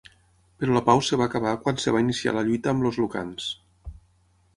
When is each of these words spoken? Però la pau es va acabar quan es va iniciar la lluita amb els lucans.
Però 0.61 0.77
la 0.77 0.81
pau 0.85 1.01
es 1.01 1.09
va 1.21 1.27
acabar 1.31 1.51
quan 1.65 1.77
es 1.81 1.85
va 1.97 2.01
iniciar 2.05 2.33
la 2.37 2.43
lluita 2.47 2.73
amb 2.73 2.89
els 2.91 2.99
lucans. 3.03 3.51